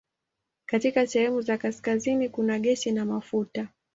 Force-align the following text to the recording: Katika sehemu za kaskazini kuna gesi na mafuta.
Katika 0.65 1.07
sehemu 1.07 1.41
za 1.41 1.57
kaskazini 1.57 2.29
kuna 2.29 2.59
gesi 2.59 2.91
na 2.91 3.05
mafuta. 3.05 3.67